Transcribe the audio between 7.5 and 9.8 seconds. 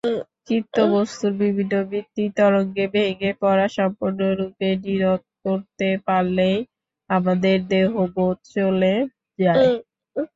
দেহবোধ চলে যায়।